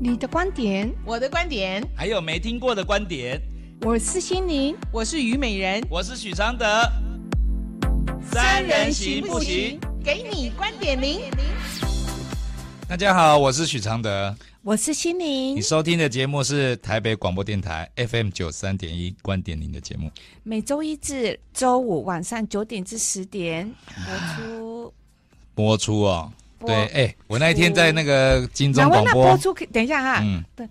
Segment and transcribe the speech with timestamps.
[0.00, 3.42] 你的观点，我的观点，还有没听过的观点。
[3.80, 6.64] 我是心灵，我是虞美人，我是许常德。
[8.22, 9.80] 三人行不行？
[10.04, 11.22] 给你观点零。
[12.88, 14.32] 大家好，我是许常德，
[14.62, 15.56] 我是心灵。
[15.56, 20.08] 你收听的节目是台北广播电台 FM 九三点一观点零的节目，
[20.44, 23.68] 每周一至周五晚上九点至十点
[24.06, 24.94] 播出。
[25.56, 26.32] 播出哦。
[26.66, 30.68] 对，哎、欸，我那一天在那个金钟广播，那播出可等一下哈，嗯，对，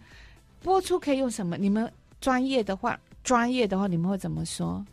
[0.62, 1.58] 播出可以用什么？
[1.58, 4.84] 你们专业的话，专业的话，你们会怎么说？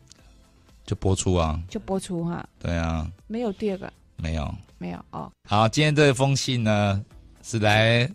[0.86, 2.46] 就播出啊，就播出哈。
[2.58, 5.30] 对啊，没有第二个，没有，没有哦。
[5.48, 7.02] 好，今天这封信呢，
[7.42, 8.08] 是来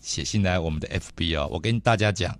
[0.00, 1.48] 写信来我们的 FB 哦。
[1.50, 2.36] 我跟大家讲，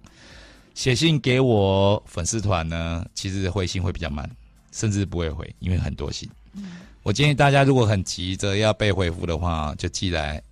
[0.75, 4.29] 写信给我粉丝团呢，其实回信会比较慢，
[4.73, 6.29] 甚至不会回，因为很多信。
[6.55, 10.43] 嗯我建议大家，如果很急着要被回复的话，就寄来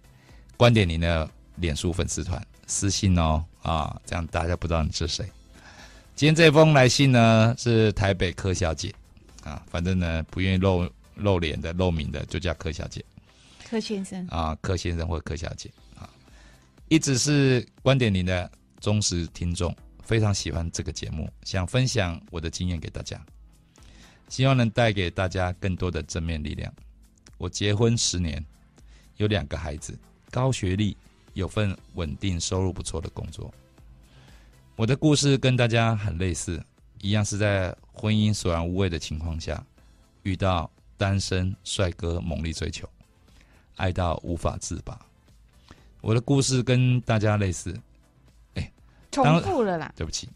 [0.58, 5.24] 观点您的脸书粉丝团私信哦，啊，这样大家不知道你是谁。
[6.14, 8.94] 今天这封来信呢，是台北柯小姐，
[9.42, 13.02] 啊，反正呢不愿意露露脸的、露名的，就叫柯小姐。
[13.64, 16.06] 柯先生啊，柯先生或柯小姐啊，
[16.88, 23.18] 一直是观点您的忠实听众，非常喜欢这个节目，想分享我的经验给大家。
[24.32, 26.72] 希望能带给大家更多的正面力量。
[27.36, 28.42] 我结婚十年，
[29.18, 29.94] 有两个孩子，
[30.30, 30.96] 高学历，
[31.34, 33.52] 有份稳定收入不错的工作。
[34.74, 36.64] 我的故事跟大家很类似，
[37.02, 39.62] 一样是在婚姻索然无味的情况下，
[40.22, 42.88] 遇到单身帅哥猛力追求，
[43.76, 44.98] 爱到无法自拔。
[46.00, 47.78] 我的故事跟大家类似，
[48.54, 48.72] 哎，
[49.10, 50.30] 重复了啦，对不起。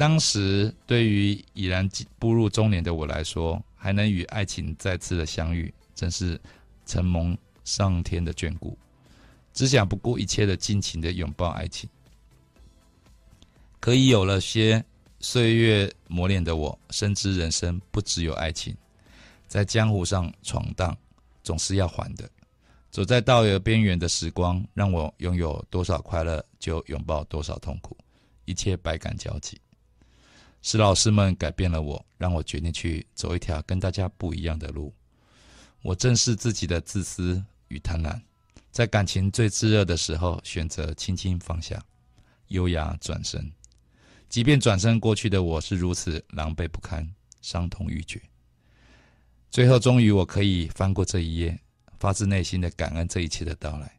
[0.00, 1.86] 当时对于已然
[2.18, 6.40] 步入中年的我来说，还能与爱情再次的相遇，真是
[6.86, 8.78] 承蒙上天的眷顾。
[9.52, 11.86] 只想不顾一切的尽情的拥抱爱情。
[13.78, 14.82] 可以有了些
[15.18, 18.74] 岁月磨练的我，深知人生不只有爱情，
[19.48, 20.96] 在江湖上闯荡
[21.42, 22.26] 总是要还的。
[22.90, 27.94] 走在道德边缘的时光，让我拥有多少快乐，就拥抱多少痛苦，
[28.46, 29.60] 一切百感交集。
[30.62, 34.92] 是老师们改变了我，让我决定去走一条跟大家不一样的路。
[35.80, 38.20] 我正视自己的自私与贪婪，
[38.70, 41.82] 在感情最炙热的时候，选择轻轻放下，
[42.48, 43.50] 优雅转身。
[44.28, 47.10] 即便转身过去的我是如此狼狈不堪，
[47.40, 48.20] 伤痛欲绝。
[49.50, 51.58] 最后，终于我可以翻过这一页，
[51.98, 53.90] 发自内心的感恩这一切的到来，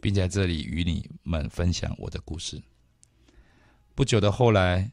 [0.00, 2.60] 并在这里与你们分享我的故事。
[3.94, 4.90] 不久的后来。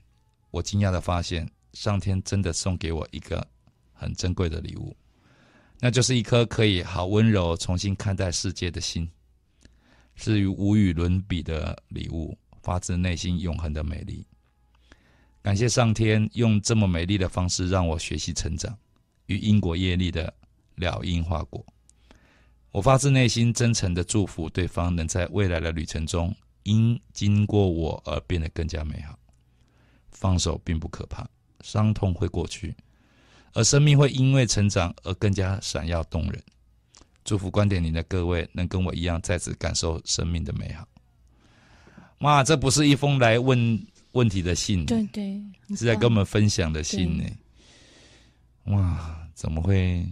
[0.52, 3.46] 我惊讶地发现，上天真的送给我一个
[3.94, 4.96] 很珍贵的礼物，
[5.80, 9.10] 那就是一颗可以好温柔重新看待世界的心，
[10.16, 14.26] 是无与伦比的礼物，发自内心永恒的美丽。
[15.44, 18.78] 感谢上天用这么美丽的方式让我学习成长，
[19.28, 20.34] 与因果业力的
[20.76, 21.66] 了因化果。
[22.72, 29.18] 我发自内心真诚地祝福对方能在未来的旅程中，因经过我而变得更加美好。
[30.20, 31.28] 放手并不可怕，
[31.62, 32.76] 伤痛会过去，
[33.54, 36.44] 而生命会因为成长而更加闪耀动人。
[37.24, 40.88] 祝福观点里的各位能跟我一样再次感受生命的美好。
[42.20, 45.40] 哇，这不是一封来问问题的信，对对，
[45.76, 47.24] 是在跟我们分享的信呢。
[48.66, 50.04] 哇，怎么会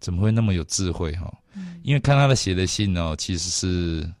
[0.00, 1.32] 怎么会那么有智慧哈？
[1.52, 4.12] 嗯，因为看他的写的信哦，其实是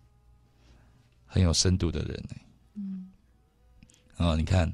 [1.26, 2.36] 很有深度的人呢。
[2.74, 3.10] 嗯，
[4.18, 4.72] 哦，你看。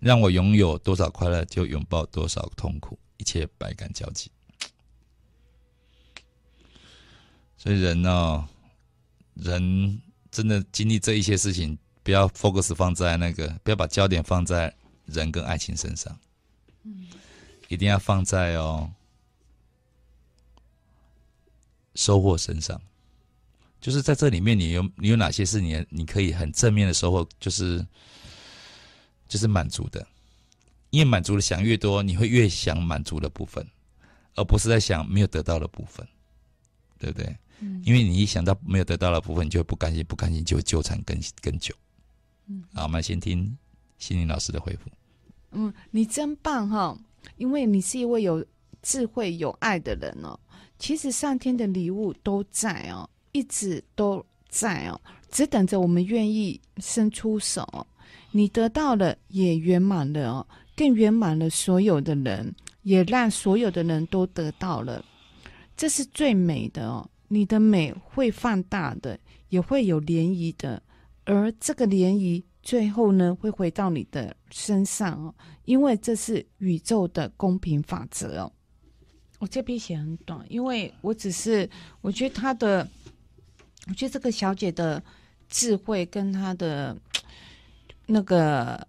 [0.00, 4.30] 让我拥有多少快乐，就拥抱多少痛苦，一切百感交集。
[7.58, 8.48] 所以人哦，
[9.34, 10.00] 人
[10.30, 14.74] 真的经历这一些事情，不要 focus 放在那个，不要把焦点放在
[15.04, 16.18] 人跟爱情身上，
[16.84, 17.06] 嗯，
[17.68, 18.90] 一定要放在哦
[21.94, 22.80] 收获身上。
[23.82, 27.28] 就是在这里面，你有你有哪些是你你可以很正面的收获？
[27.38, 27.86] 就是。
[29.30, 30.04] 就是满足的，
[30.90, 33.64] 因为满足的想越多，你会越想满足的部分，
[34.34, 36.04] 而不是在想没有得到的部分，
[36.98, 37.38] 对不对？
[37.60, 37.80] 嗯。
[37.84, 41.72] 因为你一想到没有得到的部分，你就会不甘心，不甘心就会纠缠更更久。
[42.48, 42.64] 嗯。
[42.74, 43.56] 好，我们先听
[43.98, 44.90] 心灵老师的回复。
[45.52, 46.98] 嗯，你真棒哈！
[47.36, 48.44] 因为你是一位有
[48.82, 50.38] 智慧、有爱的人哦。
[50.76, 55.00] 其实上天的礼物都在哦，一直都在哦，
[55.30, 57.86] 只等着我们愿意伸出手。
[58.32, 60.46] 你得到了，也圆满了哦，
[60.76, 65.04] 更圆满了所有的人，也让所有的人都得到了，
[65.76, 67.08] 这是最美的哦。
[67.28, 69.18] 你的美会放大的，
[69.50, 70.82] 也会有涟漪的，
[71.24, 75.34] 而这个涟漪最后呢会回到你的身上哦，
[75.64, 78.52] 因为这是宇宙的公平法则哦。
[79.38, 81.68] 我这边写很短，因为我只是
[82.00, 82.86] 我觉得他的，
[83.86, 85.02] 我觉得这个小姐的
[85.48, 86.96] 智慧跟她的
[88.10, 88.86] 那个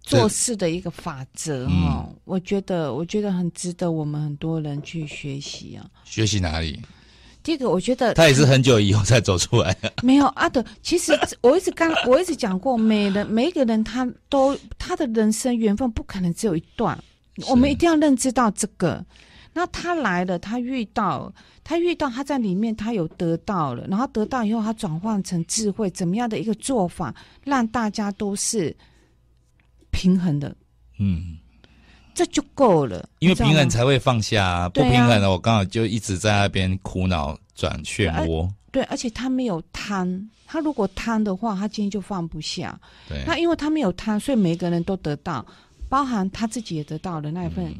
[0.00, 5.86] 做事的一个法则哦，嗯、我觉得我觉得很值得我们很多人去学习啊。
[6.04, 6.80] 学习哪里？
[7.42, 9.92] 第一个，我觉得他也是很久以后才走出来的。
[10.02, 16.98] 没有阿德，其实 我一直刚我一直讲过，每人每一个人他都他的人生缘分不可能只有一段。
[17.48, 19.04] 我们一定要认知到这个，
[19.54, 27.14] 那他来了，他遇到，他遇到，他在里面，他有得到了，然后得到以后，他转换成智慧，怎么样的一个做法，
[27.44, 28.76] 让大家都是
[29.92, 30.54] 平衡的，
[30.98, 31.38] 嗯，
[32.14, 38.50] 这就够了，因为平衡才会放下，啊，不平衡的，我刚好就一直在那边苦恼转漩涡。
[38.72, 42.76] 对，而且他没有贪，他如果贪的话，他今天就放不下。
[43.08, 45.46] 对，那因为他没有贪，所以每个人都得到。
[45.88, 47.72] 包含他自己也得到了那一份，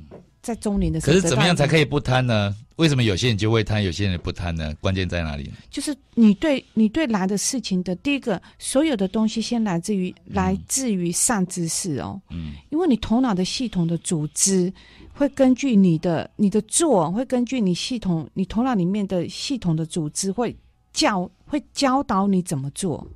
[0.44, 1.12] 在中年的时候。
[1.12, 2.54] 可是怎么样才可以不贪呢？
[2.76, 4.74] 为什么有些人就会贪，有些人不贪呢？
[4.80, 5.50] 关键在哪里？
[5.70, 12.20] 就是你对你对来的事情的第一个，所有的东西先来自于来自于善知识哦。
[12.30, 12.52] 嗯。
[12.70, 14.72] 因为你头脑的系统的组织
[15.12, 20.54] 会根据你的你的做，会根据你系统你头脑里面的系统的组织会
[20.92, 23.06] 教会教导你怎么做。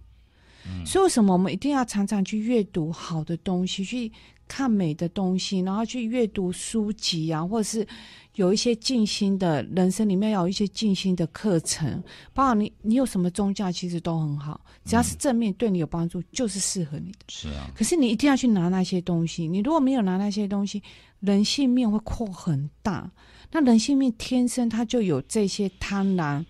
[0.69, 0.87] 嗯。
[0.87, 4.13] 所以为什么我们一定要常常去阅读好的东西去？
[4.51, 7.87] 看美的东西，然后去阅读书籍啊，或者是
[8.37, 12.03] 有一些静心的人生里面有一些静心的课程。
[12.33, 17.19] 包括你，你有什么宗教，其实都很好，只要是正面对你有帮助，就是适合你的。
[17.29, 17.71] 是啊。
[17.77, 20.83] 可是你一定要去拿那些东西，你如果没有拿那些东西，
[21.21, 23.11] 人性面会扩很大。
[23.53, 26.43] 那人性面天生它就有这些贪婪、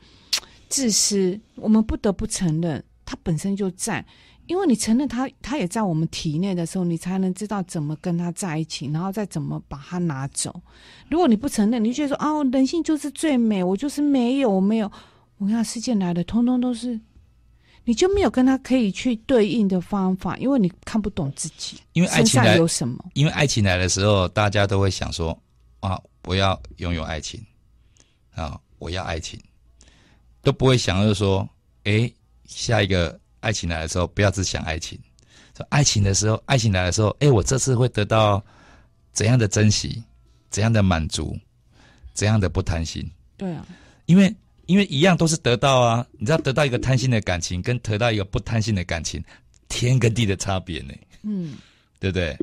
[0.69, 4.05] 自私，我们不得不承认，它本身就在。
[4.47, 10.59] 因为你承认他，他也在我们体内的时候，你才能知道怎么跟他在一起，然后再怎么把他拿走。
[11.11, 14.91] 如果你不承认，你就觉得说啊、哦，人性就是最美，我就是没有，我没有。
[15.37, 16.99] 我看世界来的，通通都是，
[17.85, 21.77] 你就没有跟他可以去对应的方法，因为你看不懂自己。
[21.93, 23.05] 因为爱情来有什么？
[23.13, 25.39] 因为爱情来的时候，大家都会想说
[25.81, 27.39] 啊，我要拥有爱情
[28.35, 29.39] 啊，我要爱情，
[30.41, 31.47] 都不会想着说，
[31.85, 32.11] 哎，
[32.49, 33.17] 下一个。
[33.41, 34.99] 爱情来的时候，不要只想爱情。
[35.57, 38.45] 说爱情的时候，爱情来的时候，哎，我这次会得到
[39.13, 40.03] 怎样的珍惜，
[40.51, 41.39] 怎样的满足，
[42.13, 43.09] 怎样的不贪心？
[43.37, 43.65] 对啊，
[44.07, 44.35] 因为
[44.67, 46.05] 因为一样都是得到啊。
[46.19, 49.23] 你知道，得到一个贪心的感情，跟得到一个不贪心的感情，
[49.69, 50.93] 天跟地的差别呢。
[51.23, 51.59] 嗯，
[52.01, 52.37] 对不对？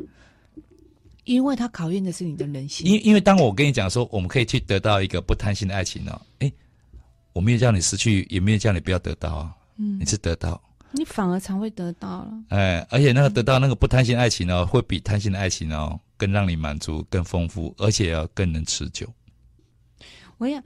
[1.25, 2.87] 因为它考验的是你的人性。
[2.87, 6.49] 因因为当我跟你讲说，我们可以去得到一个不贪心的爱情哦，哎，
[7.33, 9.53] 我没有叫你失去，也没有叫你不要得到啊。
[9.77, 10.61] 嗯，你是得到。
[10.91, 19.05] 你反而常会得到了，哎，而且那个得到那个不贪心爱情呢，会比贪心的爱情呢更让你满足、更丰富，而且要更能持久。
[20.37, 20.63] 我想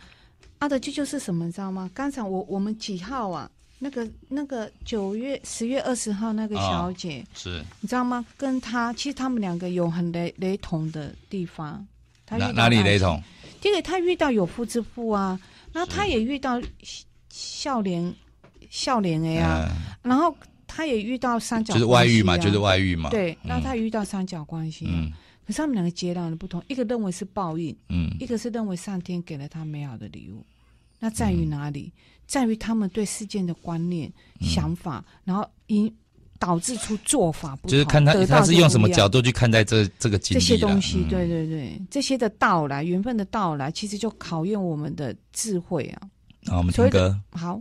[0.60, 1.90] 阿德舅舅是什么，你知道吗？
[1.96, 3.50] 刚才我我们几号啊？
[3.80, 8.24] 那个那个九月十月二十号那个小姐，哦、是，你知道吗？
[8.38, 11.84] 跟她其实他们两个有很雷雷同的地方。
[12.30, 13.20] 哪哪里雷同？
[13.60, 15.40] 第一个，她遇到有夫之妇啊，
[15.74, 16.62] 然后她也遇到
[17.30, 18.14] 笑脸。
[18.70, 19.68] 笑脸哎呀，
[20.02, 20.36] 然后
[20.68, 23.10] 他也遇到三角，啊，就是外遇嘛，就是外遇嘛。
[23.10, 25.12] 对，那他遇到三角关系，啊，嗯，
[25.46, 30.46] 可是他们两个截然的不同，一个认为是报应，嗯，一个是认为上天给了他美好的礼物。
[31.00, 31.92] 那在于哪里？
[31.96, 35.92] 嗯，在于他们对事件的观念、嗯，想法，然后因
[36.38, 37.72] 导致出做法不同。
[37.72, 46.08] 就是看他他是用什么角度去看待这这个这些东西，嗯，对对对，这些的到来，缘分的到来，其实就考验我们的智慧啊。
[46.46, 47.20] 好，我们听歌。
[47.32, 47.60] 好。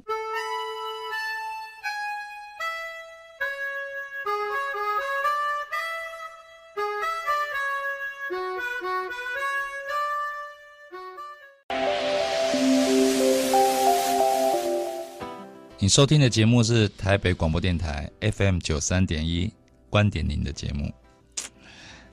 [15.88, 19.50] 你收听的节目是台北广播电台 FM 九三点一
[19.88, 20.92] 观点您的节目。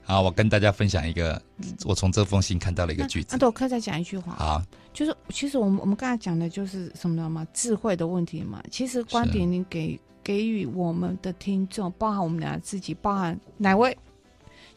[0.02, 1.42] 好，我跟大家分享一个，
[1.84, 3.36] 我从这封信看到了一个句子。
[3.38, 4.34] 那我可以再讲一句话。
[4.38, 4.64] 好，
[4.94, 8.64] 就是其实我们我们刚才讲的就是什么嘛，智慧的问题嘛。
[8.72, 13.98] 其实观点您给给予我们的听众，包含我们俩自己，包含哪位，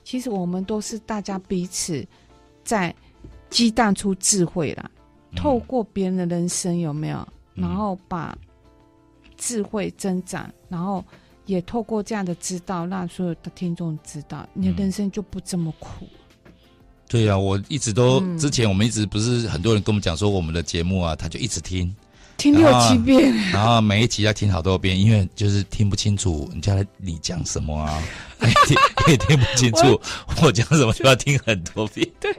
[0.02, 2.05] 其实我们都是大家彼此
[2.64, 2.93] 在
[3.49, 4.90] 激荡出智慧啦。
[5.37, 7.28] 透过别人的人生有没有？
[7.55, 8.37] 然后把。
[9.38, 11.02] 智慧增长，然后
[11.47, 16.07] 也透过这样的知道，让所有的听众知道，你的人生就不这么苦。
[16.45, 16.52] 嗯、
[17.09, 21.95] 对啊，我一直都、嗯、之前我们一直不是很多人跟我们讲说我们的节目啊，他就一直听，
[22.38, 28.00] 听六七遍，然后每一集要听好多遍，因为就是听不清楚人家你讲什么啊，
[28.40, 28.76] 也听
[29.09, 32.09] 也听不清楚我，我讲什么就要听很多遍。
[32.21, 32.33] 对，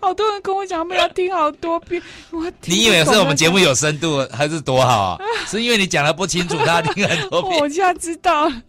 [0.00, 2.02] 好多人跟我讲，他们要听好多遍。
[2.30, 5.18] 我你以为是我们节目有深度还是多好啊？
[5.46, 7.60] 是因为你讲的不清楚，他要听很多遍。
[7.60, 8.62] 我现在知道了。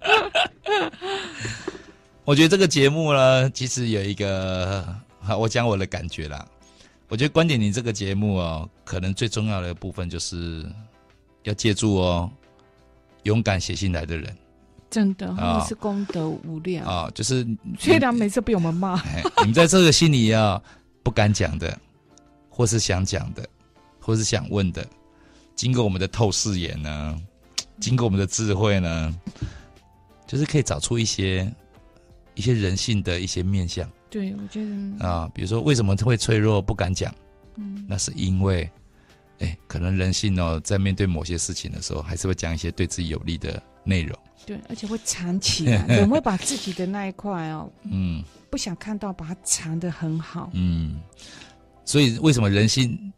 [2.24, 4.82] 我觉得这个节目呢，其实有一个，
[5.38, 6.42] 我讲我的感觉啦。
[7.08, 10.70] 我觉得观点，你这个节目哦，可能最重要的部分就是
[11.44, 12.30] 要借助哦，
[13.22, 14.36] 勇敢写信来的人，
[14.90, 16.84] 真的，他们是功德无量。
[16.84, 17.46] 啊、哦，就是
[17.78, 19.02] 虽然每次被我们骂，
[19.40, 20.62] 你们在这个心里啊
[21.02, 21.78] 不敢讲的，
[22.50, 23.48] 或是想讲的，
[23.98, 24.86] 或是想问的，
[25.54, 27.18] 经过我们的透视眼呢，
[27.80, 29.18] 经过我们的智慧呢，
[30.26, 31.50] 就是可以找出一些
[32.34, 33.90] 一些人性的一些面向。
[34.10, 37.14] 对，我觉得啊，比如说为什么会脆弱不敢讲？
[37.56, 38.70] 嗯，那是因为，
[39.40, 44.18] 哎，可能人性哦，在面对某些事情的时候，还是会讲一些对自己有利的内容。
[44.46, 50.50] 对，而且会藏起来， 人会把自己的那一块哦，嗯，不想看到，把它藏得很好。
[50.54, 51.00] 嗯，
[51.84, 53.12] 所以为什么人性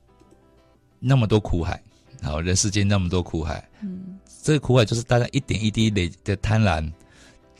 [0.99, 1.81] 那么多苦海？
[2.23, 6.91] 好，人世间那么多苦海，嗯，这个苦海就是大家一点一滴累的贪婪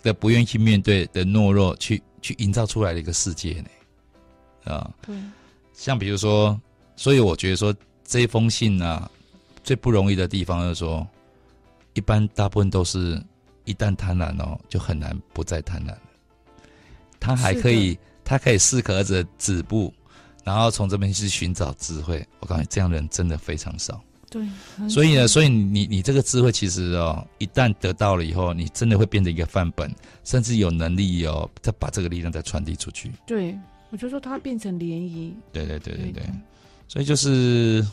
[0.03, 2.03] 的不愿意去面对的懦弱去。
[2.23, 5.17] 去营造出来的一个世界呢，啊，对，
[5.73, 6.61] 像比如说，
[6.95, 9.11] 所以我觉得说这封信呢、啊，
[9.65, 11.09] 最不容易的地方就是说，
[11.95, 13.19] 一般大部分都是
[13.65, 15.95] 一旦贪婪哦，就很难不再贪婪。
[17.19, 19.91] 他还可以，他可以适可而止止步，
[20.45, 22.23] 然后从这边去寻找智慧。
[22.41, 23.99] 我告诉你，这样的人真的非常少。
[24.31, 24.47] 对，
[24.89, 33.11] 所以呢，所以你你这个智慧其实哦，一旦得到了以后，你真的会变成一个范本，甚至有能力哦，再把这个力量再传递出去。
[33.27, 33.59] 对，
[33.91, 35.33] 我就说它变成涟漪。
[35.53, 36.23] 对对对对对，
[36.87, 37.85] 所以就是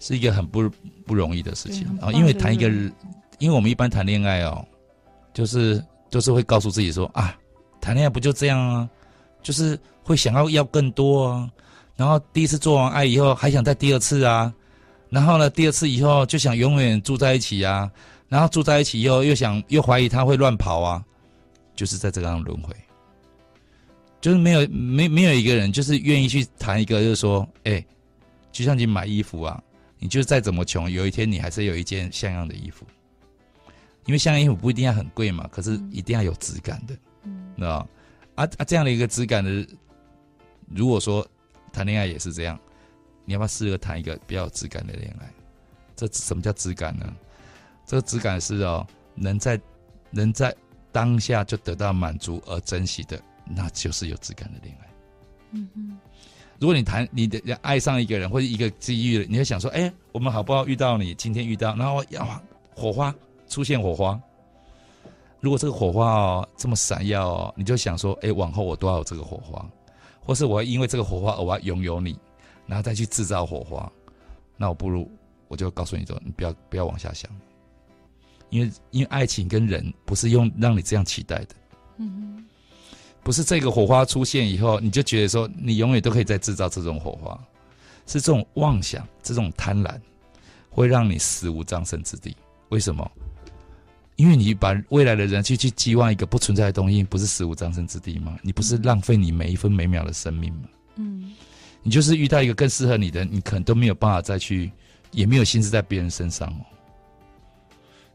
[0.00, 0.68] 是一个很不
[1.06, 2.68] 不容易的事情啊，因为谈一个，
[3.38, 4.66] 因为我们一般谈恋爱哦，
[5.32, 7.38] 就是就是会告诉自己说啊，
[7.80, 8.90] 谈恋爱不就这样啊，
[9.40, 11.48] 就是会想要要更多啊，
[11.94, 14.52] 然后第一次做完爱以后，还想再第二次啊。
[15.12, 17.92] 然后呢，第二次以后就想永远住在一起啊，
[18.30, 21.04] 然后住在一起以后又想又怀疑他会乱跑啊，
[21.76, 22.74] 就是在这样轮回，
[24.22, 27.84] 就是没有没没有一个人就是愿意去谈一个，就是说，哎，
[28.50, 29.62] 就像你买衣服啊，
[29.98, 32.86] 你就再怎么穷，有一天你还是有一件像样的衣服，
[34.06, 37.86] 因为像样衣服不一定要很贵嘛，可是一定要有质感的，嗯，知道
[38.34, 39.66] 啊啊，这样的一个质感的，
[40.74, 41.26] 如果说
[41.70, 42.58] 谈恋爱也是这样。
[43.24, 45.28] 你要不要试着谈一个比较有质感的恋爱？
[45.94, 47.14] 这什么叫质感呢？
[47.86, 49.60] 这个质感是哦，能在
[50.10, 50.54] 能在
[50.90, 54.88] 当下就得到满足而珍惜的，那就是有质感的恋爱。
[55.52, 55.98] 嗯嗯。
[56.58, 61.14] 如果你谈你的爱上一个人或者一个机遇，你会想说：哎，我们好不好遇到你？
[61.14, 62.26] 今天遇到，然后要
[62.74, 63.14] 火花
[63.48, 64.20] 出现火花。
[65.40, 69.68] 如果这个火花哦这么闪耀哦，你就想说：哎，往后我都要有这个火花，
[70.24, 72.16] 或是我要因为这个火花而我要拥有你。
[72.66, 73.90] 然后再去制造火花，
[74.56, 75.10] 那我不如
[75.48, 77.30] 我就告诉你说，你不要不要往下想，
[78.50, 81.54] 因为因为爱情跟人不是用让你这样期待的，
[81.98, 82.44] 嗯哼，
[83.22, 87.38] 不是这个火花出现以后你就觉得说你永远都可以再制造这种火花，
[88.06, 90.00] 是这种妄想、这种贪婪
[90.70, 92.34] 会让你死无葬身之地。
[92.70, 93.10] 为什么？
[94.16, 98.38] 因为你把未来的人去去寄望一个不存在的东西，不是死无葬身之地吗？
[98.42, 100.68] 你不是浪费你每一分每秒的生命吗？
[100.96, 101.32] 嗯。
[101.82, 104.70] 你就是遇到一个更适合你的，你可能都没有办法再去，
[105.10, 106.64] 也没有心思在别人身上哦。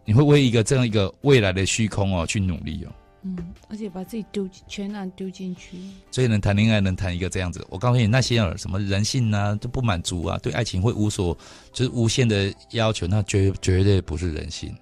[0.05, 2.91] 你会为一个这样一个未来的虚空哦去努力哦。
[3.24, 3.36] 嗯，
[3.67, 5.77] 而且把自己丢全然丢进去。
[6.12, 7.65] 所以能谈恋爱，能谈一个这样子。
[7.69, 11.38] 我告诉你，那些什么人性啊都不满足啊，对爱情会无所
[11.74, 14.74] 就是无限的要求，那绝绝对不是人性，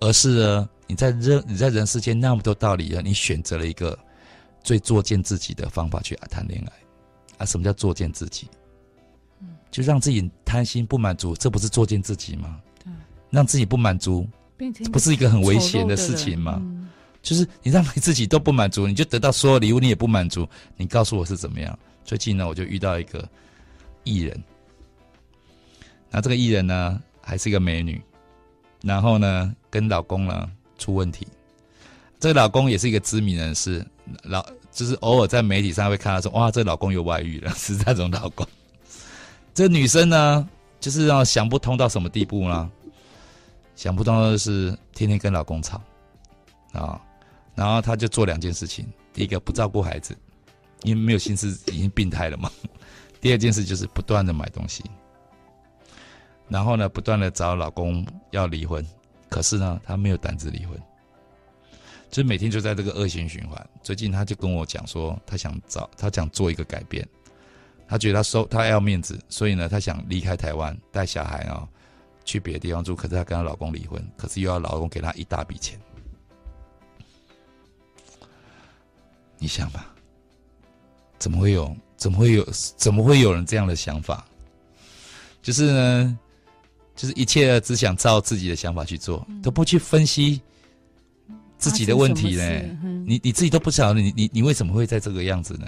[0.00, 3.98] 而是呢，你在人你在人世间那么多道理啊，你选择了一个
[4.62, 6.85] 最作践自己的方法去谈恋爱。
[7.38, 8.48] 啊，什么叫作践自己？
[9.40, 12.62] 嗯就让自己贪心不满足，这不是作践自己吗？
[12.82, 12.90] 对，
[13.28, 14.26] 让自己不满足，
[14.90, 16.54] 不是一个很危险的事情吗？
[16.64, 16.88] 嗯、
[17.20, 20.48] 就是你让你自己都不满足，你就得到所有礼物，你也不满足。
[20.78, 21.78] 你告诉我是怎么样？
[22.04, 23.28] 最近呢，我就遇到一个
[24.02, 24.42] 艺人，
[26.10, 28.00] 那这个艺人呢，还是一个美女，
[28.82, 31.26] 然后呢，跟老公呢出问题，
[32.18, 33.84] 这个老公也是一个知名人士，
[34.22, 34.42] 老。
[34.76, 38.46] 就是偶尔在媒体上会看到说，哇，这老公有外遇了， 是这种老公。
[39.54, 40.46] 这女生呢，
[40.78, 42.70] 就是让想不通到什么地步呢？
[43.74, 45.80] 想不通的是天天跟老公吵
[46.74, 47.00] 啊，
[47.54, 50.14] 然后她就做两件事情：第一个不照顾孩子，
[50.82, 52.50] 因为没有心思，已经病态了嘛；
[53.18, 54.84] 第二件事就是不断的买东西
[56.48, 58.86] 然后呢，不断的找老公要离婚，
[59.30, 60.78] 可是呢，她没有胆子离婚，
[62.10, 63.70] 就每天就在这个恶性循环。
[63.82, 67.06] 最近她就跟我讲说，她想找，她想做一个改变，
[67.88, 71.68] 她觉得她收，她要面子，所以呢，她想离开台湾，带小孩啊、哦，
[72.24, 72.96] 去别的地方住。
[72.96, 75.78] 可是她跟她老公离婚，可是又要老公给她一大笔钱。
[79.38, 79.94] 你想吧，
[81.18, 81.76] 怎么会有？
[81.96, 82.46] 怎么会有？
[82.76, 84.26] 怎么会有人这样的想法？
[85.42, 86.18] 就是呢。
[86.98, 90.40] 就是一切只想照自己的想法去做，嗯、都不去分析
[91.58, 92.42] 自己的问题呢。
[92.82, 95.66] 嗯、你你自己都不晓得，你你你为什么会在这个样子呢？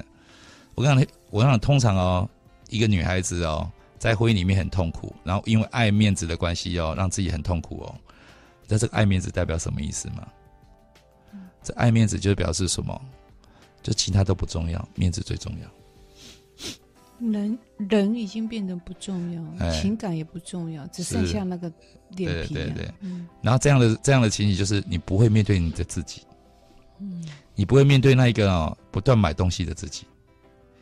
[0.74, 2.28] 我跟你讲，我讲，通常哦，
[2.68, 7.94] 一个女孩子哦，在婚姻里面很痛苦，然后因为爱面子的关系哦，让自己很痛苦哦。
[8.62, 10.26] 你知道这个爱面子代表什么意思吗？
[11.32, 13.00] 嗯、这爱面子就表示什么？
[13.82, 15.68] 就其他都不重要，面子最重要。
[17.20, 21.72] 人人已经变得不重要，欸、情感也不重要，只剩下那个
[22.10, 22.64] 脸皮、啊。
[22.64, 26.22] 对对对，嗯、然后这样的这样的情形，就是你不会面对你的自己，
[27.00, 30.06] 嗯，你不会面对那一个哦不断买东西的自己，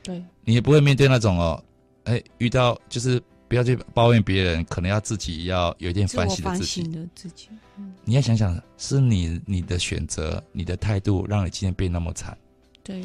[0.03, 1.65] 对，你也不会面对那种哦，
[2.05, 6.83] 哎、欸，遇到就是不要去抱怨别人，可能要自己要有一点反省的自己。
[6.83, 12.37] 的自己嗯、你要想想，是你你的选择，你的态度，让你今天变那么惨。
[12.83, 13.03] 对，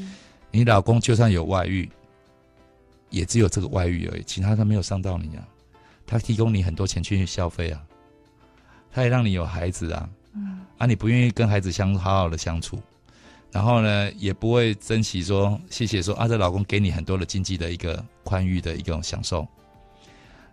[0.51, 1.89] 你老公就算有外遇。
[3.11, 5.47] 也只有这个外遇而已，其他他没有伤到你啊，
[6.07, 7.83] 他提供你很多钱去消费啊，
[8.91, 12.81] 他也让你有孩子啊，嗯，啊你不愿意跟孩子相好好的相处，
[13.51, 19.45] 然后呢也不会珍惜说谢谢说啊这老公给你很多的经济的一个宽裕的一种享受，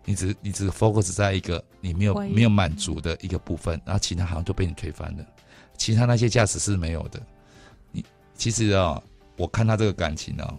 [0.05, 5.25] 你只你只 focus 在一个你没有没有满足的一个部分，然后其他好像都被你推翻了，
[5.77, 7.23] 其他那些价值是没有的，
[7.93, 9.03] 你其实啊、哦、
[9.37, 10.59] 我看他这个感情哦。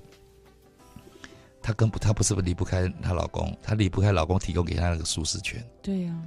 [1.61, 5.63] 她根本，她不是离不开她老公，她离不开老公提供给她那个舒适圈。
[5.81, 6.23] 对呀、啊。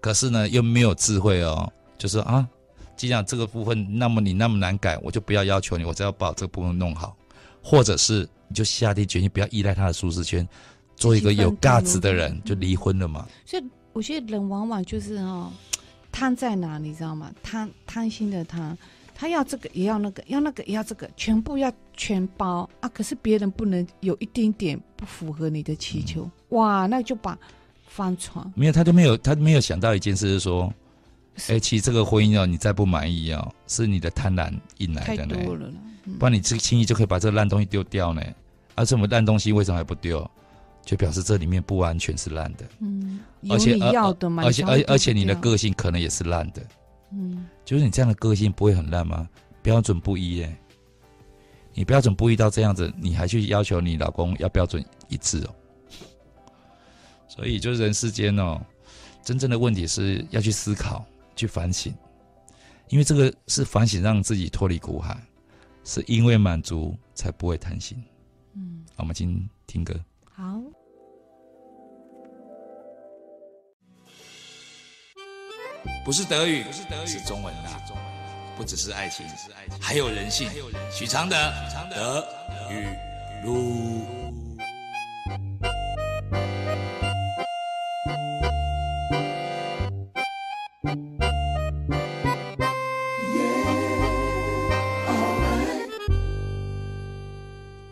[0.00, 2.46] 可是呢，又没有智慧哦，就是啊，
[2.96, 7.16] 既然这个部分那么你那么难改，我就不要要求你，我只要把这个部分弄好，
[7.62, 10.46] 或者是你就下定决心不要依赖他的舒适圈，
[10.94, 13.26] 做一个有价值的人，就离婚了嘛。
[13.44, 15.50] 所以我觉得人往往就是哦，
[16.12, 17.32] 贪在哪你知道吗？
[17.42, 18.76] 贪贪心的他。
[19.18, 22.88] 他要这个也要那个，要那个也要这个，全部要全包啊！
[22.90, 27.38] 可是别人不能有一丁点不符合你的祈求，嗯、哇，那就把
[27.88, 28.52] 翻船。
[28.54, 30.70] 没有，他就没有，他没有想到一件事，是说，
[31.48, 35.34] 哎其实这个婚姻哦，你再不满意哦，是你的贪婪引来的呢。
[35.34, 35.72] 太多了，
[36.04, 38.20] 嗯、不然你这轻易就可以把这个烂东西丢掉呢。
[38.74, 40.30] 而、啊、这么烂东西为什么还不丢？
[40.84, 42.64] 就表示这里面不完全是烂的。
[42.80, 46.62] 嗯，而且要的嘛，而且而而且你的个性可能也是烂的。
[47.12, 49.28] 嗯，就是你这样的个性不会很烂吗？
[49.62, 50.56] 标准不一耶，
[51.74, 55.54] 你标准不一到这样子，你还去要求你老公要标准一致哦。
[57.28, 58.60] 所以就是人世间哦，
[59.22, 61.94] 真正的问题是要去思考、去反省，
[62.88, 65.20] 因为这个是反省让自己脱离苦海，
[65.84, 68.02] 是因为满足才不会贪心。
[68.54, 69.94] 嗯，好，我们今天听歌。
[70.32, 70.60] 好。
[76.04, 76.64] 不是德语，
[77.06, 77.70] 是中文的。
[78.56, 79.26] 不只是爱情，
[79.78, 80.48] 还有人性。
[80.90, 81.36] 许常德，
[81.90, 82.26] 德
[82.70, 82.88] 语
[83.44, 84.02] 路。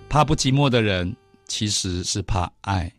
[0.09, 1.14] 怕不寂寞的人，
[1.46, 2.90] 其实是怕爱，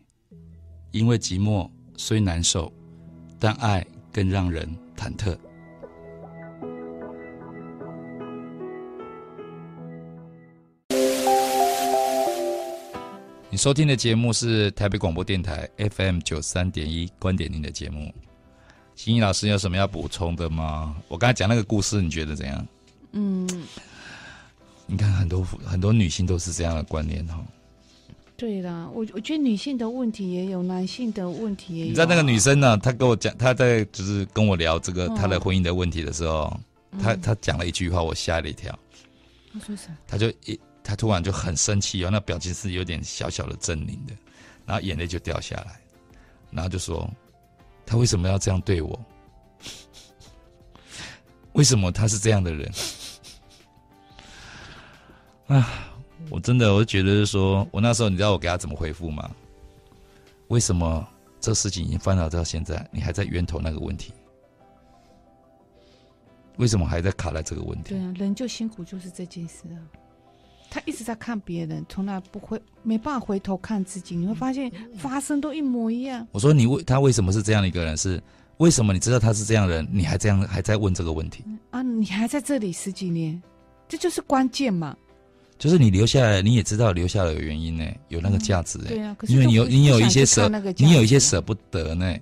[0.92, 2.72] 因为寂寞虽难受，
[3.40, 5.36] 但爱更让人忐忑。
[13.48, 18.12] 你收听的节目是台北广播电台 FM 九三点一，观点您的节目。
[18.94, 20.96] 欣怡老师有什么要补充的吗？
[21.08, 22.66] 我刚才讲那个故事，你觉得怎样？
[23.12, 23.48] 嗯，
[24.86, 27.42] 你看很多很多女性都是这样的观念哈。
[28.36, 31.88] 对啦，我我觉得女性的问题也有，男性的问题也有。
[31.88, 32.76] 你知道那个女生呢？
[32.76, 36.54] 她跟我讲，她在就是跟我聊这个她的婚姻的问题的时候，
[37.00, 38.78] 她她讲了一句话，我吓了一跳。
[39.54, 39.96] 她说什么？
[40.06, 44.14] 她就一，她突然就很生气哦，那表情是有点小小的狰狞的，
[44.66, 45.80] 然后眼泪就掉下来，
[46.50, 47.10] 然后就说
[47.86, 49.00] ：“她为什么要这样对我？
[51.54, 52.70] 为什么她是这样的人？”
[55.48, 55.85] 啊。
[56.30, 59.30] 我真的，我就觉得是说，我那时候你知道我给他怎么回复吗？
[60.48, 61.06] 为什么
[61.40, 64.12] 这事情已经烦恼到现在，你还在源头那个问题？
[66.56, 67.90] 为什么还在卡在这个问题？
[67.90, 69.78] 对啊，人就辛苦就是这件事啊。
[70.70, 74.16] 他一直在看别人，从来不会没办法回头看自己。
[74.16, 76.26] 你会发现发生都一模一样。
[76.32, 77.96] 我说你为他为什么是这样的一个人？
[77.96, 78.22] 是
[78.58, 81.82] 为什么你知道他是这样的人，你还这样还在问这个问题啊？
[81.82, 83.40] 你还在这里十几年，
[83.86, 84.96] 这就是关键嘛。
[85.58, 88.88] 就是你留下来，你也知道留下来有原因呢，有那个价值哎、嗯。
[88.88, 92.16] 对啊，可是因为你有你有一些舍，你有一些舍不得呢。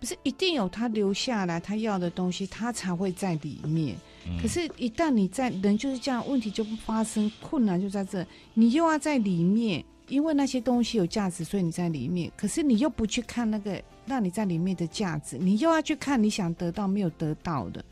[0.00, 3.96] 不是一定有他留下来他要的东西，他才会在里面。
[4.28, 8.26] 嗯、可是，一旦你在人就是这样，问题就不发生，困难就在这。
[8.52, 12.30] 你又要在里面，因为那些东西有价值，所以你在里面。
[12.36, 17.82] 可是你又不去看那个让你在里面的价值，你又要去看你想得到没有得到的，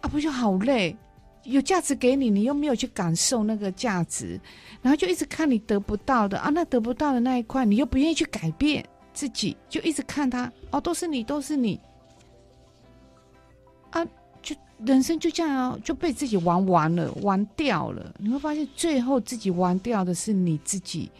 [0.00, 0.96] 啊，不就好累？
[1.44, 4.38] 有价值给你，你又没有去感受那个价值，
[4.82, 11.80] 然后就一直看你得不到的啊，那得不到的那一块，你又不愿意去改变自己，就一直看他哦，都是你，都是你，
[13.90, 14.04] 啊，
[14.42, 18.14] 就人生就这样哦，就被自己玩完了，玩掉了。
[18.18, 21.10] 你会发现，最后自己玩掉的是你自己，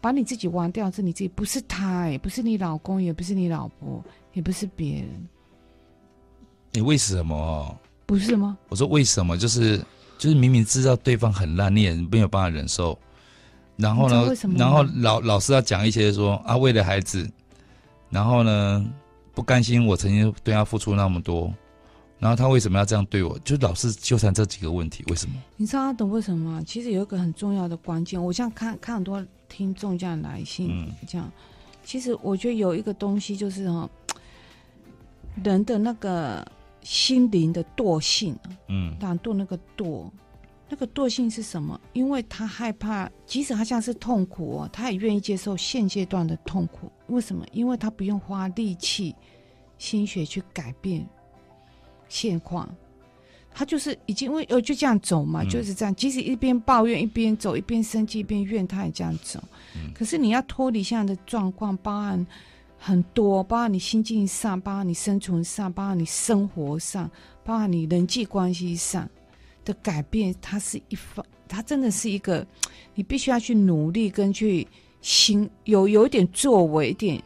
[0.00, 5.28] 把你自己玩掉是你自己，不是他，哎，不是你老公，也不是你老婆，也不是别人。
[6.72, 7.76] 你为什么？
[8.08, 8.56] 不是吗？
[8.70, 9.36] 我说为什么？
[9.36, 9.76] 就是
[10.16, 12.98] 就是明明知道对方很烂，你也没有办法忍受。
[13.76, 14.32] 然后呢？
[14.56, 17.30] 然后老老是要讲一些说啊，为了孩子，
[18.08, 18.82] 然后呢
[19.34, 21.52] 不甘心我曾经对他付出那么多，
[22.18, 23.38] 然后他为什么要这样对我？
[23.40, 25.34] 就老是纠缠这几个问题，为什么？
[25.58, 26.62] 你知道他懂为什么吗？
[26.66, 31.30] 其实有一个很重要的关键，我像看看很多听众这样来信，嗯、这样，
[31.84, 33.86] 其实我觉得有一个东西就是哈，
[35.44, 36.42] 人的那个。
[36.88, 38.34] 心灵的惰性，
[38.68, 40.10] 嗯，懒惰那个惰，
[40.70, 41.78] 那个惰性是什么？
[41.92, 46.90] 因为他害怕，即使他像是痛苦哦，他也愿意接受现阶段的痛苦。
[47.08, 47.44] 为什么？
[47.52, 49.14] 因为他不用花力气、
[49.76, 51.06] 心血去改变
[52.08, 52.66] 现况，
[53.52, 55.94] 他就是已经为呃就这样走嘛，嗯、就是这样。
[55.94, 59.38] 即使一边抱怨一边走，一边生气一边怨，他也这样走。
[59.76, 62.26] 嗯、可是你要脱离现在的状况，包含。
[62.78, 67.10] 很多，包括你心境上，包括你生存上，包括你生活上，
[67.44, 69.06] 包括你人际关系上
[69.64, 72.46] 的改变，它是一方，它真的是一个，
[72.94, 74.66] 你必须要去努力跟去
[75.00, 77.22] 行，有有一点作为，一点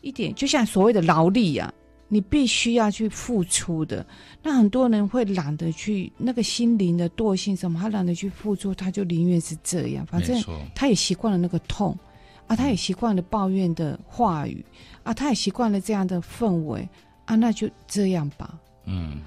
[0.00, 1.72] 一点，就像所谓的劳力啊，
[2.08, 4.04] 你必须要去付出的。
[4.42, 10.42] 那很多人会懒得去那个心灵的惰性什么，他懒得去付出，他就宁愿是这样，反正
[10.74, 11.96] 他也习惯了那个痛。
[12.46, 14.64] 啊，他也习惯了抱怨的话语，
[15.02, 16.88] 啊，他也习惯了这样的氛围，
[17.24, 18.54] 啊，那就这样吧。
[18.84, 19.20] 嗯，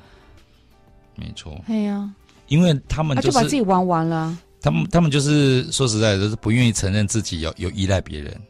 [1.16, 1.60] 没错。
[1.68, 2.16] 对呀、啊，
[2.48, 4.38] 因为他们、就是、他就把自己玩完了。
[4.62, 8.42] 他们他们就是说实在的，就是不愿意承认自己有有依赖别人，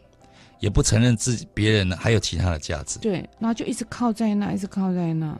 [0.60, 3.00] 也不承认自己别人呢还有其他的价值。
[3.00, 5.36] 对，然后就一直靠在那，一直靠在那，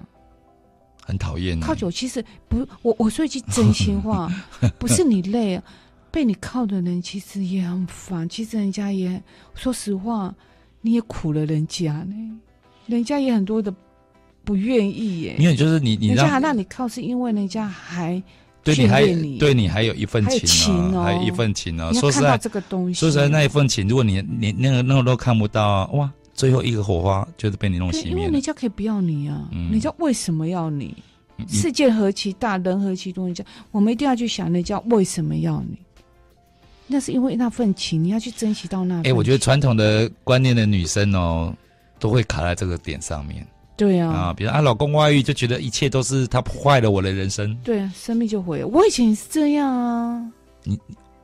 [1.04, 1.60] 很讨厌。
[1.60, 4.32] 靠久其实不，我我说一句真心话，
[4.80, 5.64] 不是你累啊。
[6.12, 9.22] 被你靠的人其实也很烦，其实人家也
[9.54, 10.34] 说实话，
[10.82, 12.40] 你也苦了人家呢，
[12.88, 13.74] 人家也很多的
[14.44, 15.36] 不愿意耶。
[15.40, 18.22] 因为就是你，人家还让你靠，是因为人家还
[18.64, 19.06] 对你还
[19.38, 21.94] 对你还有一份情哦，还有一份情哦。
[21.94, 28.12] 说实在，这个东西，说实在那一份情，如果你你那个那个都看不到，哇，最后一个火花就是被你弄熄灭。
[28.12, 30.96] 因为人家可以不要你啊，嗯、人家为什么要你？
[31.38, 35.78] 嗯、世界何其大，人何其多，人家我们一定要去想，人家为什么要你？
[36.92, 39.02] 那是因为那份情，你要去珍惜到那份。
[39.02, 41.54] 哎、欸，我觉得传统的观念的女生哦，
[42.00, 43.46] 都会卡在这个点上面。
[43.78, 47.56] 对啊，啊，比如啊，老公外遇就觉得一切都是他破坏了我的人生。
[47.64, 48.68] 对啊，生命就毁了。
[48.68, 50.22] 我以前也是这样啊。
[50.64, 50.78] 你，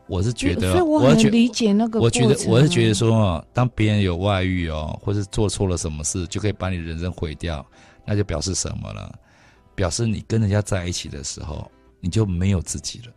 [0.08, 2.02] 我是觉得，所以我很理解那个、啊。
[2.02, 7.66] 我觉得，我是觉得说，当别人有外遇哦，或是做错了什么事，就可以把你人生毁掉，
[8.06, 9.14] 那就表示什么了？
[9.74, 13.12] 表示你跟人家在一起的时候，你就没有自己了。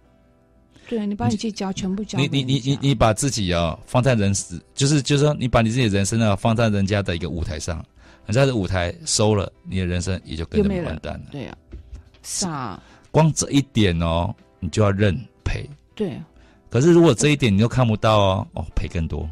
[0.89, 7.85] 对，你把你自己交全部交你你你你你把自己啊放在人死，就是就是说你把你自己的人生啊放在人家的一个舞台上，
[8.25, 11.27] 人家的舞台收了，你的人生也就跟着完蛋了。
[11.31, 11.77] 对呀、啊，
[12.23, 12.83] 傻。
[13.11, 15.69] 光这一点哦，你就要认赔。
[15.95, 16.27] 对、啊。
[16.71, 19.29] 可是如果这一点你都看不到哦，哦赔更多，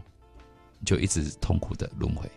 [0.79, 2.29] 你就一直痛苦的轮回。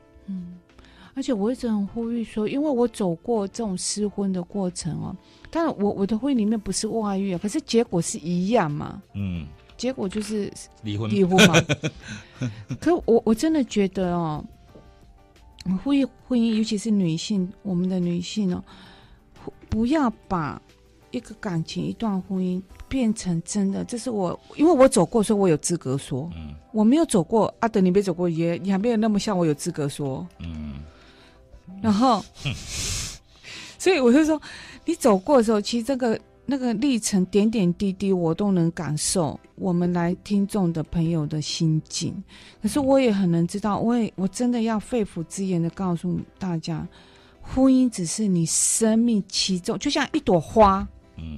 [1.19, 5.13] 嗯，而且我一直很呼吁说，因为我走过这种失婚的过程哦。
[5.51, 9.01] 当然，我我的婚姻里面不是外遇啊，可是结果是一样嘛。
[9.15, 10.49] 嗯，结果就是
[10.82, 11.55] 离婚离婚嘛。
[12.79, 14.41] 可我我真的觉得哦，
[15.84, 18.63] 呼吁婚姻，尤其是女性，我们的女性哦，
[19.67, 20.62] 不要把
[21.12, 23.84] 一个感情、一段婚姻变成真的。
[23.84, 26.29] 这是我，因为我走过，所以我有资格说。
[26.36, 30.25] 嗯，我没有走过，阿德你没走过，也你还没有那么像我有资格说。
[30.38, 30.75] 嗯，
[31.82, 32.23] 然后，
[33.77, 34.41] 所以我就说。
[34.86, 42.23] 你走过的时候，其实这个那个历程点点滴滴，我都能感受我们来听众的朋友的心境。
[42.60, 46.88] 可是我也很能知道，我也我真的要肺腑之言的告诉大家，
[47.39, 51.38] 婚姻只是你生命其中，就像一朵花，嗯，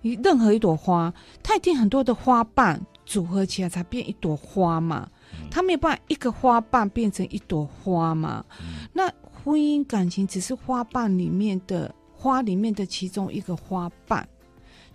[0.00, 5.08] 你任何一朵花，它一定很多的花瓣组合起来才变一朵花嘛，
[5.50, 8.44] 它没有办法一个花瓣变成一朵花嘛。
[8.92, 9.10] 那
[9.44, 11.94] 婚姻感情只是花瓣里面的。
[12.20, 14.26] 花里面的其中一个花瓣，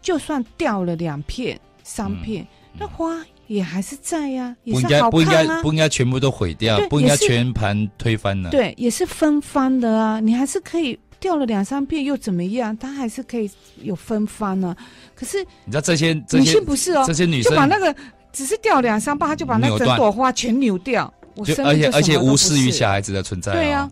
[0.01, 5.09] 就算掉了两片、三片，嗯、那花也还是在呀、啊，也是好看啊。
[5.09, 8.49] 不应该不应该全部都毁掉，不应该全盘推翻呢？
[8.49, 10.19] 对，也是分翻的啊。
[10.19, 12.75] 你还是可以掉了两三片又怎么样？
[12.75, 13.49] 它还是可以
[13.81, 14.83] 有分翻呢、啊。
[15.15, 17.95] 可是你知道这些，这些女性不是哦，这些女生就把那个
[18.33, 21.11] 只是掉两三瓣，她就把那整朵花全扭掉。
[21.35, 23.55] 我就而且而且无视于小孩子的存在、哦。
[23.55, 23.91] 对呀、啊，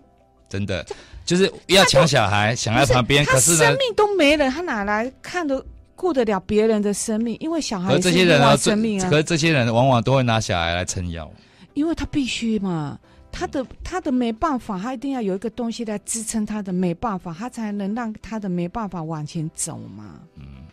[0.51, 0.85] 真的。
[1.23, 5.63] 就是要抢小孩，想在旁边，可是生命都没了，他哪来看得
[5.95, 7.37] 顾得了别人的生命？
[7.39, 11.31] 因为小孩这些人啊，生命啊，可是这些人往往都会拿小孩来撑腰，
[11.73, 12.99] 因为他必须嘛，
[13.31, 20.19] 他的他的没办法，他一定要有一个东西来支撑他的没办法，他才能让他的没办法往前走嘛。
[20.37, 20.65] 嗯，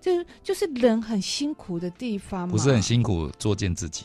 [0.00, 4.04] 就是就是人很辛苦的地方嘛，不是很辛苦，作践自己。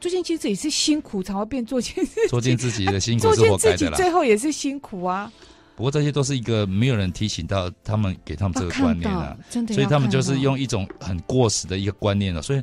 [0.00, 3.96] 做尽其实也是辛苦才会变做尽自己，做尽自己的辛苦 是活该的啦。
[3.96, 5.32] 最后也是辛苦啊。
[5.76, 12.40] 不过这些都是一个没有人提醒到他们，给他们这个观念啊，真的，所以他们就是用一种很过时的一个观念了。
[12.40, 12.62] 所以，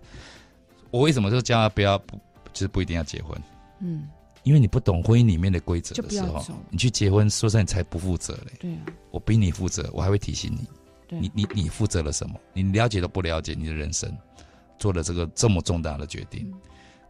[0.92, 2.16] 我为什么就叫他不要不，
[2.54, 3.38] 就是不一定要结婚？
[3.82, 4.08] 嗯，
[4.44, 8.54] 因为你不懂婚姻里面的规则的时候，你去结婚，说实在你才不负责嘞。
[8.62, 10.66] 对啊，我逼你负责，我还会提醒你。
[11.06, 12.36] 对，你你你负责了什么？
[12.54, 14.10] 你了解都不了解你的人生，
[14.80, 16.50] 做了这个这么重大的决定。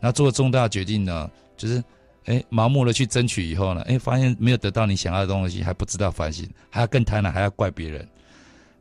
[0.02, 1.78] 那做重大决定呢，就是，
[2.26, 8.06] 哎、欸，盲目的去争取以后呢，哎、欸，发现没有得到你想要的东西，还不知道反省，还要更贪婪，还要怪别人，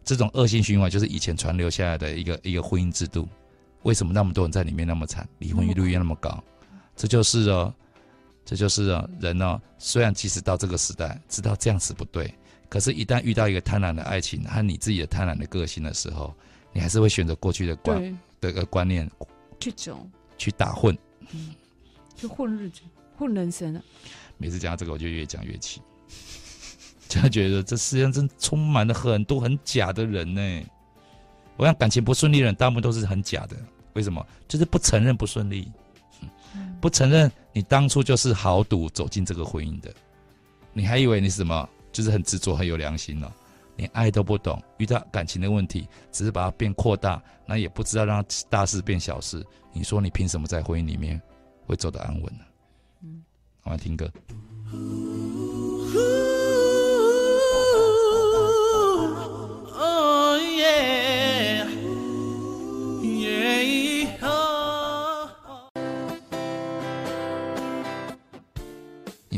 [0.02, 3.28] 这种恶性循环就是以前传留下来的一个一个婚姻制度。
[3.82, 6.42] 为什么那么多人在里面那么惨，离婚率又那么高？
[6.96, 7.72] 这就是哦，
[8.44, 12.34] 这就是哦，人哦，虽然即使到这个时代知道这样子不对，
[12.68, 16.34] 可是，一旦遇到一个贪婪的爱情和你自己的贪婪的个性的时候，
[16.72, 19.10] 你还是会选择过去的观的个观念
[19.58, 20.06] 去走，
[20.36, 20.96] 去打混。
[21.32, 21.54] 嗯，
[22.16, 22.80] 就混日子，
[23.16, 23.82] 混人生啊！
[24.38, 25.80] 每次讲到这个，我就越讲越气，
[27.08, 30.62] 就觉得这世界上真充满了很多很假的人呢。
[31.56, 33.56] 我想感情不顺利的人，大部分都是很假的。
[33.92, 34.24] 为什么？
[34.48, 35.70] 就是不承认不顺利，
[36.80, 39.92] 不承认你当初就是豪赌走进这个婚姻的。
[40.72, 41.68] 你还以为你是什么？
[41.92, 43.30] 就是很执着、很有良心呢？
[43.80, 49.42] 连爱都不懂，遇到感情的问题，只是把它变扩大，那也不知道让大事变小事。
[49.72, 51.18] 你说你凭什么在婚姻里面
[51.66, 52.44] 会走得安稳呢？
[53.02, 53.24] 嗯，
[53.62, 54.12] 我来听歌。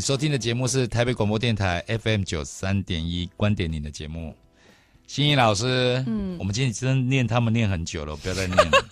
[0.02, 4.34] 收听的节目是台北广播电台 FM 九三点一观点你的节目，
[5.06, 8.84] 心怡老师，嗯，我们今天真的念他们念很久了，不要再念了。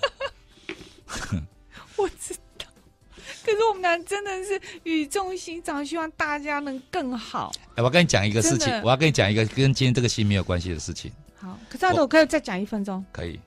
[1.98, 2.64] 我知道，
[3.44, 7.50] 可是我们俩真的是语重心长，希望大家能更好。
[7.70, 11.10] 哎，我要跟你讲一个事情，我要跟你讲一个跟今天这个戏没有关系的事情。
[11.34, 13.04] 好，可是我可以再讲一分钟。
[13.10, 13.40] 可以，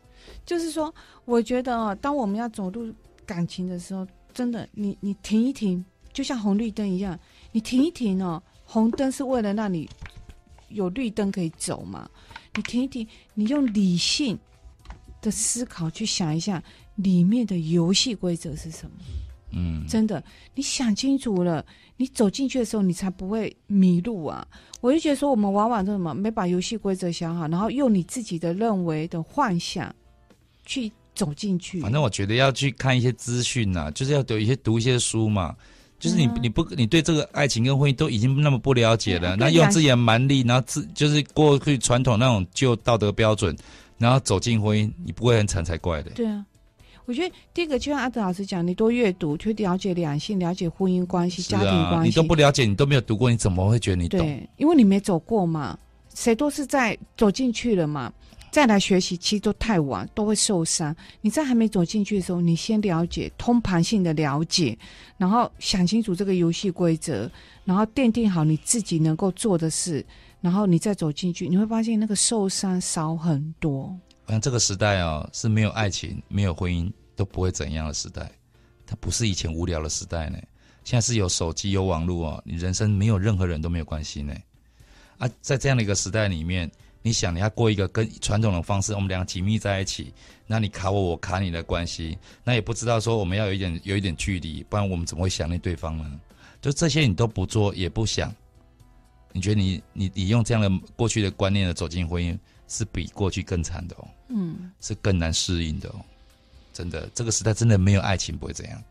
[0.45, 2.93] 就是说，我觉得哦，当我们要走入
[3.25, 7.17] 感情的时候，真的，你你停一停，就像红绿灯一样。
[7.53, 9.89] 你停一停哦，红灯是为了让你
[10.67, 12.09] 有绿灯可以走嘛。
[12.55, 14.37] 你停一停，你用理性
[15.21, 16.61] 的思考去想一下
[16.95, 18.91] 里面的游戏规则是什么。
[19.55, 20.23] 嗯，真的，
[20.55, 21.63] 你想清楚了，
[21.95, 24.45] 你走进去的时候，你才不会迷路啊。
[24.81, 29.95] 我就觉得说，我们往往都什么没把游戏规则想好，然后用你自己的认为的幻想
[30.65, 31.79] 去走进去。
[31.81, 35.55] 反正我觉得要去看一些资讯呐，就是要读一些读一些书嘛。
[36.03, 43.55] 就是你，你不，你对这个爱情跟婚姻都已经那么不了解了，那用自己的蛮力，然后自就是过去传统那种旧道德标准，
[43.97, 46.11] 然后走进婚姻，你不会很惨才怪的。
[46.11, 46.45] 对啊，
[47.05, 52.09] 我觉得第一个就像阿德老师讲，你多阅读，去了解两性，了解婚姻关系、家庭关系。
[52.09, 54.19] 你都不了解，你都没有读过，你怎么会觉得你懂？
[54.19, 55.79] 对，因为你没走过嘛，
[56.13, 58.11] 谁都是在走进去了嘛。
[58.53, 60.95] 再来学习，其实都太晚，都会受伤。
[61.21, 64.77] 你在还没走进去的时候，你先了解，通盘性的了解，
[65.17, 67.27] 然后想清楚这个游戏规则，
[67.65, 70.05] 然后奠定好你自己能够做的事，
[70.39, 73.91] 然后你再走进去，你会发现那个受伤少很多。
[74.27, 78.31] 我想这个时代哦，是没有爱情、没有婚姻都不会怎样的时代，
[78.85, 80.37] 它不是以前无聊的时代呢。
[80.83, 84.31] 现在是有手机、有网络哦，你人生没有任何人都没有关系呢。
[85.17, 86.69] 啊，在这样的一个时代里面。
[87.05, 90.13] 你想你要过一个跟传统的方式，我们两个紧密在一起，
[90.47, 96.19] 那你卡我，我卡你的关系，那也不知道说我们要有一点有一点距离，不然我们怎么会想念对方呢？
[96.61, 98.33] 就这些你都不做也不想，
[99.33, 102.37] 你觉得你你你用这样的过去的观念的走进婚姻，
[102.69, 105.99] 是比过去更惨的哦，嗯，是更难适应的哦，
[106.71, 108.81] 真的，这个时代真的没有爱情不会怎样，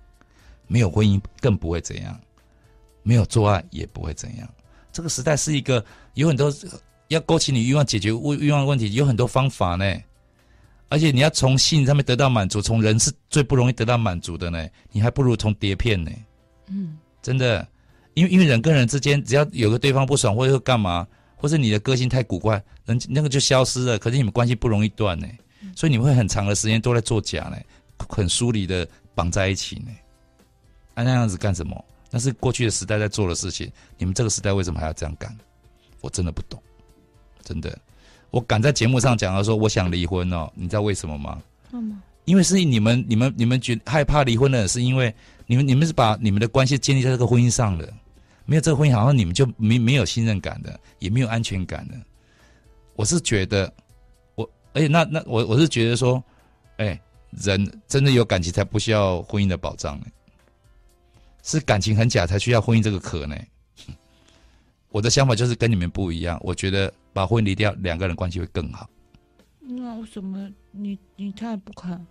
[0.67, 2.21] 没有婚姻更不会怎样，
[3.03, 4.47] 没有做爱也不会怎样，
[4.93, 6.53] 这个时代是一个有很多。
[7.13, 9.85] 要勾起你欲望、解决欲望的问题，有很多方法呢。
[10.89, 14.69] 而且你要从性上面得到满足，从人是最不容易得到满足的呢。
[14.91, 16.11] 你还不如从碟片呢。
[16.69, 17.67] 嗯，真的，
[18.13, 23.99] 因为因为人跟人之间，只要有个对方不爽，或者干嘛，或是你的个性太古怪，人那个就消失了。
[23.99, 25.27] 可是你们关系不容易断呢，
[25.75, 27.57] 所以你们会很长的时间都在作假呢，
[28.09, 29.91] 很疏离的绑在一起呢。
[30.93, 31.83] 啊，那样子干什么？
[32.11, 33.73] 那是过去的时代在做的事情。
[33.97, 35.35] 你们这个时代为什么还要这样干？
[36.03, 36.63] 我真的不懂。
[37.45, 37.79] 真的，
[38.31, 41.43] 我敢在节目上讲到说我想离婚哦，你知道为什么吗？
[41.73, 45.15] 嗯，因为是你们、你们、你们觉害怕离婚的，是因为
[45.47, 47.93] 你们、你们是把你们的关系建立在这个婚姻上的，
[48.47, 51.95] 没有这个婚姻，好像你们就没没有信任感的，也没有安全感的。
[52.95, 53.73] 我是觉得，
[54.35, 56.23] 我而且那那我我是觉得说，
[56.77, 57.01] 哎，
[57.31, 60.07] 人真的有感情才不需要婚姻的保障呢，
[61.43, 63.37] 是感情很假才需要婚姻这个壳呢。
[64.91, 66.93] 我的想法就是跟你们不一样，我觉得。
[67.13, 68.89] 把婚姻离掉，两个人关系会更好。
[69.61, 72.07] 那为什么你你太不肯？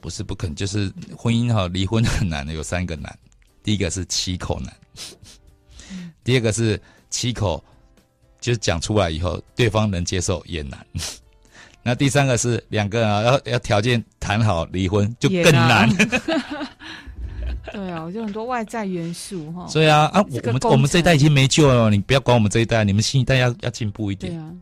[0.00, 3.18] 不是不肯，就是婚姻哈，离婚很难的，有三个难。
[3.62, 4.74] 第一个是七口难，
[5.92, 6.80] 嗯、第二个是
[7.10, 7.62] 七口
[8.40, 10.86] 就是讲出来以后，对方能接受也难。
[11.82, 15.88] 那第三个是两个人啊，要要条件谈好离婚就更难。
[17.74, 19.66] 对啊，我就很多外在元素哈。
[19.66, 24.32] 所以啊啊，我们我们这一代已经没救了，你不要管我们这一代，你们新一代要要进步一点。
[24.32, 24.52] 对啊，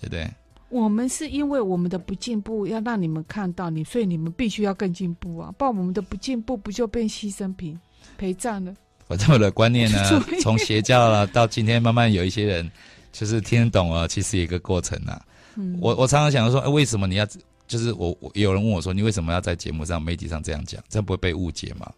[0.00, 0.30] 对不对？
[0.70, 5.50] 我们是因为我们的不进步，要让你们看到你，所以你们必须要更进步啊！
[5.56, 7.78] 不然我们的不进步，不就变牺牲品、
[8.18, 8.74] 陪葬了？
[9.06, 9.98] 我这么的观念呢，
[10.42, 12.70] 从邪教了到今天，慢慢有一些人
[13.12, 15.18] 就是听懂了，其实有一个过程啊。
[15.56, 17.26] 嗯，我我常常想说，哎，为什么你要？
[17.66, 20.82] 就是我我有人问我说，你为什么要在节目上、媒体上这样讲？
[20.88, 21.90] 这样不会被误解吗？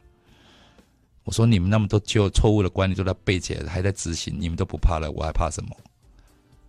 [1.24, 5.70] 我说你们那么多旧错误的观念都在背起来，还在执行，你们都不怕了，我还怕什么？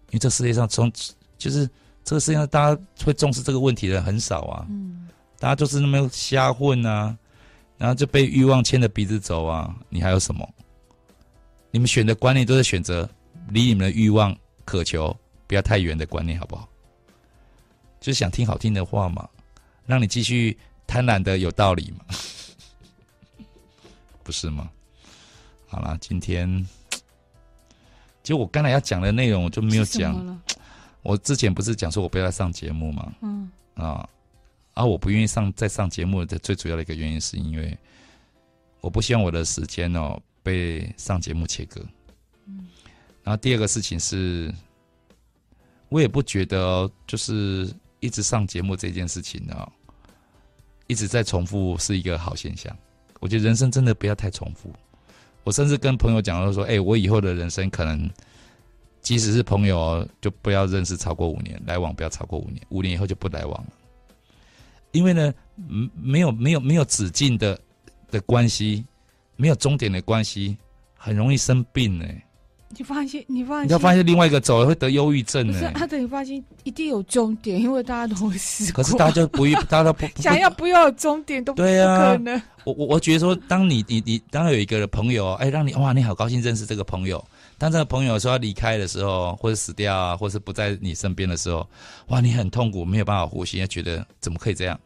[0.07, 0.91] 因为这世界上从
[1.37, 1.67] 就是
[2.03, 5.07] 这个世界上大家会重视这个问题的人很少啊，嗯，
[5.39, 7.17] 大家就是那么瞎混啊，
[7.77, 10.47] 然后就被欲望牵着鼻子走啊，你还有什么？
[11.71, 13.09] 你们选的观念都在选择
[13.47, 14.35] 离你们的欲望
[14.65, 15.15] 渴求
[15.47, 16.67] 不要太远的观念，好不好？
[18.01, 19.27] 就是想听好听的话嘛，
[19.85, 22.03] 让你继续贪婪的有道理嘛。
[24.23, 24.69] 不是吗？
[25.67, 26.67] 好了，今天
[28.23, 30.41] 其实我刚才要讲的内容我就没有讲。
[31.03, 33.11] 我之前不是讲说我不要上节目吗？
[33.21, 34.07] 嗯啊，
[34.75, 37.75] 而、啊、我不愿意上再上节目的最主要的一个原因，是因为
[38.81, 41.83] 我不希望我的时间哦被上节目切割。
[42.45, 42.67] 嗯，
[43.23, 44.53] 然后第二个事情是，
[45.89, 49.71] 我也不觉得、哦、就是一直上节目这件事情呢、哦，
[50.85, 52.77] 一直在重复是一个好现象。
[53.21, 54.69] 我觉得人生真的不要太重复。
[55.45, 58.09] 我甚至跟朋友讲到说：“哎、我以后的人生可能，
[59.01, 63.69] 即使是朋友，就不要认识超过五年，来往不要超过五年，五年以后就不来往了。
[64.91, 65.33] 因为呢，
[65.95, 67.57] 没有没有没有止境的
[68.09, 68.85] 的关系，
[69.35, 70.57] 没有终点的关系，
[70.97, 72.05] 很容易生病呢。”
[72.77, 75.53] 你放心，你放心，你要发现另外一个走了会得忧郁症呢。
[75.53, 78.71] 不是，他等你放心一定有终点，因为大家都会死。
[78.71, 82.35] 可是大家就不， 大家都不想要不要有终点都不可能。
[82.35, 87.23] 啊、我我我觉得说，当你你你当有一个朋友，哎，让你哇，你好高兴认识这个朋友。
[87.57, 91.67] 当这个朋友说要离开的时候，或者死掉啊，或者是不在你身边的时候，
[92.07, 94.79] 哇，你很痛苦，没有办法呼吸，也觉得怎么可以这样？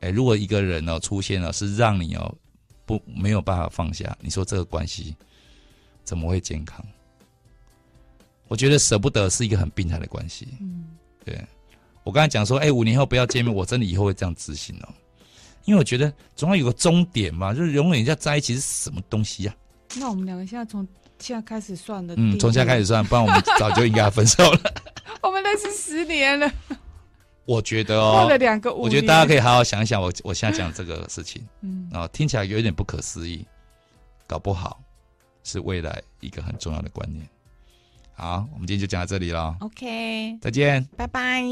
[0.00, 2.34] 哎，如果一个人哦出现了，是让你哦
[2.84, 5.14] 不没有办法放下，你说这个关系？
[6.04, 6.84] 怎么会健康？
[8.48, 10.48] 我觉得舍不得是一个很病态的关系。
[10.60, 10.86] 嗯，
[11.24, 11.42] 对。
[12.04, 14.88] 我刚才讲说，哎、欸，五年后不要见面，我真的以后会这样执行哦。
[15.64, 19.96] 因为我觉得总要有个终点嘛，就是永远要在一起是什么东西呀、啊？
[19.96, 20.86] 那我们两个现在从
[21.20, 24.60] 现在开始算的，嗯，从现在开始算，不然我们早就应该分手了。
[25.22, 26.52] 我们认识十年了。
[27.44, 33.46] 我觉得哦，过了两个我觉得大家可以好好想一想我，我我现在讲这个事情，嗯，啊，听起来有一点不可思议，
[34.26, 34.82] 搞不好。
[35.44, 37.26] 是未来一个很重要的观念。
[38.14, 39.56] 好，我们今天就讲到这里了。
[39.60, 41.42] OK，再见，拜拜。